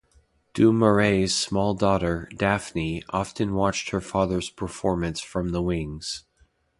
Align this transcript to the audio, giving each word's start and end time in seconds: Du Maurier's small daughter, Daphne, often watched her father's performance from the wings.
Du 0.55 0.73
Maurier's 0.73 1.31
small 1.35 1.75
daughter, 1.75 2.27
Daphne, 2.35 3.03
often 3.11 3.53
watched 3.53 3.91
her 3.91 4.01
father's 4.01 4.49
performance 4.49 5.19
from 5.21 5.51
the 5.51 5.61
wings. 5.61 6.23